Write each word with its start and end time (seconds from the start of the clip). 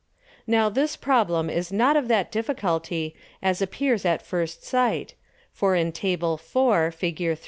Now 0.47 0.67
this 0.67 0.95
Problem 0.97 1.47
is 1.47 1.71
not 1.71 1.95
of 1.95 2.07
that 2.07 2.31
difficulty 2.31 3.15
as 3.39 3.61
appears 3.61 4.03
at 4.03 4.25
first 4.25 4.63
sight, 4.63 5.13
for 5.53 5.75
in 5.75 5.91
_Tab. 5.91 6.39
4. 6.39 6.89
Fig. 6.89 7.37